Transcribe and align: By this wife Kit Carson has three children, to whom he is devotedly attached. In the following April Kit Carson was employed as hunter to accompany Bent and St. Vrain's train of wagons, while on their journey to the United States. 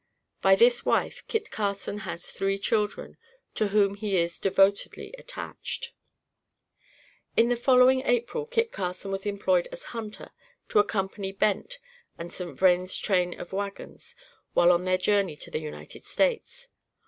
By 0.41 0.55
this 0.55 0.83
wife 0.83 1.23
Kit 1.27 1.51
Carson 1.51 1.99
has 1.99 2.31
three 2.31 2.57
children, 2.57 3.17
to 3.53 3.67
whom 3.67 3.93
he 3.93 4.17
is 4.17 4.39
devotedly 4.39 5.13
attached. 5.19 5.93
In 7.37 7.49
the 7.49 7.55
following 7.55 8.01
April 8.01 8.47
Kit 8.47 8.71
Carson 8.71 9.11
was 9.11 9.27
employed 9.27 9.67
as 9.71 9.83
hunter 9.93 10.31
to 10.69 10.79
accompany 10.79 11.31
Bent 11.31 11.77
and 12.17 12.33
St. 12.33 12.57
Vrain's 12.57 12.97
train 12.97 13.39
of 13.39 13.53
wagons, 13.53 14.15
while 14.55 14.71
on 14.71 14.85
their 14.85 14.97
journey 14.97 15.35
to 15.35 15.51
the 15.51 15.59
United 15.59 16.03
States. 16.03 16.67